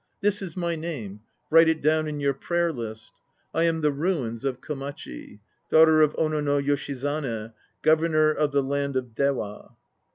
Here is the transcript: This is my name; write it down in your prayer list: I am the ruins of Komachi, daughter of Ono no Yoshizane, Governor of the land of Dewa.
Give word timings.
This 0.21 0.41
is 0.41 0.57
my 0.57 0.75
name; 0.75 1.19
write 1.51 1.69
it 1.69 1.79
down 1.79 2.07
in 2.07 2.19
your 2.19 2.33
prayer 2.33 2.71
list: 2.71 3.11
I 3.53 3.65
am 3.65 3.81
the 3.81 3.91
ruins 3.91 4.43
of 4.43 4.59
Komachi, 4.59 5.41
daughter 5.69 6.01
of 6.01 6.15
Ono 6.17 6.39
no 6.39 6.57
Yoshizane, 6.59 7.53
Governor 7.83 8.31
of 8.31 8.51
the 8.51 8.63
land 8.63 8.95
of 8.95 9.13
Dewa. 9.13 9.75